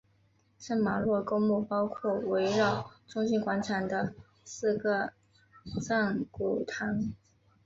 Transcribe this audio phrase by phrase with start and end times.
[0.57, 5.13] 圣玛洛公墓包括围绕中心广场的四个
[5.79, 7.13] 藏骨堂。